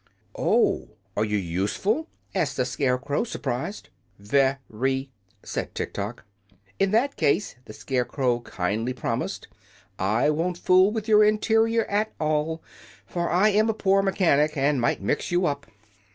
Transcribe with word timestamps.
"Oh! 0.35 0.87
are 1.15 1.23
you 1.23 1.37
useful?" 1.37 2.07
asked 2.33 2.57
the 2.57 2.65
Scarecrow, 2.65 3.23
surprised. 3.23 3.89
"Ve 4.17 4.53
ry," 4.67 5.09
said 5.43 5.75
Tiktok. 5.75 6.25
"In 6.79 6.89
that 6.89 7.15
case," 7.17 7.55
the 7.65 7.73
Scarecrow 7.73 8.39
kindly 8.39 8.93
promised, 8.93 9.47
"I 9.99 10.31
won't 10.31 10.57
fool 10.57 10.89
with 10.91 11.07
your 11.07 11.23
interior 11.23 11.85
at 11.85 12.13
all. 12.19 12.63
For 13.05 13.29
I 13.29 13.49
am 13.49 13.69
a 13.69 13.75
poor 13.75 14.01
mechanic, 14.01 14.57
and 14.57 14.81
might 14.81 15.03
mix 15.03 15.29
you 15.31 15.45
up." 15.45 15.67